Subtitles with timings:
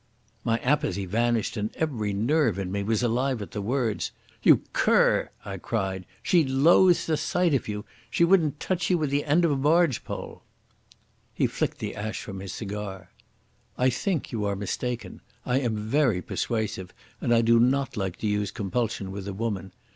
[0.43, 4.09] My apathy vanished, and every nerve in me was alive at the words.
[4.41, 6.07] "You cur!" I cried.
[6.23, 7.85] "She loathes the sight of you.
[8.09, 10.41] She wouldn't touch you with the end of a barge pole."
[11.35, 13.11] He flicked the ash from his cigar.
[13.77, 15.21] "I think you are mistaken.
[15.45, 19.71] I am very persuasive, and I do not like to use compulsion with a woman.